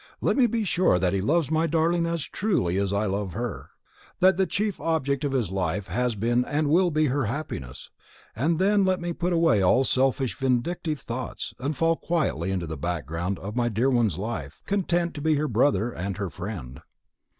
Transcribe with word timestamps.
Let 0.19 0.35
me 0.35 0.47
be 0.47 0.63
sure 0.63 0.97
that 0.97 1.13
he 1.13 1.21
loves 1.21 1.51
my 1.51 1.67
darling 1.67 2.07
as 2.07 2.23
truly 2.23 2.77
as 2.79 2.91
I 2.91 3.05
love 3.05 3.33
her, 3.33 3.69
that 4.19 4.35
the 4.35 4.47
chief 4.47 4.81
object 4.81 5.23
of 5.23 5.31
his 5.31 5.51
life 5.51 5.89
has 5.89 6.15
been 6.15 6.43
and 6.45 6.71
will 6.71 6.89
be 6.89 7.05
her 7.05 7.25
happiness, 7.25 7.91
and 8.35 8.57
then 8.57 8.83
let 8.83 8.99
me 8.99 9.13
put 9.13 9.31
away 9.31 9.61
all 9.61 9.83
selfish 9.83 10.35
vindictive 10.35 11.01
thoughts, 11.01 11.53
and 11.59 11.77
fall 11.77 11.97
quietly 11.97 12.49
into 12.49 12.65
the 12.65 12.77
background 12.77 13.37
of 13.37 13.55
my 13.55 13.69
dear 13.69 13.91
one's 13.91 14.17
life, 14.17 14.63
content 14.65 15.13
to 15.13 15.21
be 15.21 15.35
her 15.35 15.47
brother 15.47 15.91
and 15.91 16.17
her 16.17 16.31
friend." 16.31 16.81